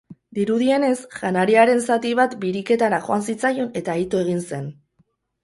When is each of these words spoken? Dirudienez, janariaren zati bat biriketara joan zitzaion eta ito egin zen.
Dirudienez, 0.35 0.95
janariaren 1.17 1.83
zati 1.89 2.15
bat 2.21 2.33
biriketara 2.47 3.01
joan 3.05 3.27
zitzaion 3.29 3.71
eta 3.83 3.99
ito 4.07 4.25
egin 4.27 4.43
zen. 4.53 4.69